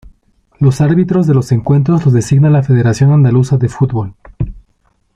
Los 0.57 0.81
árbitros 0.81 1.27
de 1.27 1.35
los 1.35 1.51
encuentros 1.51 2.05
los 2.05 2.11
designa 2.15 2.49
la 2.49 2.63
Federación 2.63 3.11
Andaluza 3.11 3.59
de 3.59 3.69
Fútbol. 3.69 4.15